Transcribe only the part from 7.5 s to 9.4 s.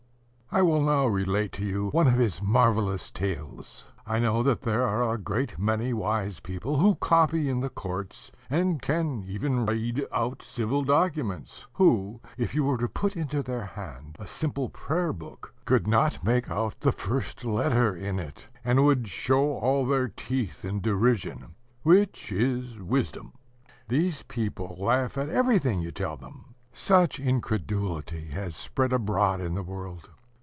the courts, and can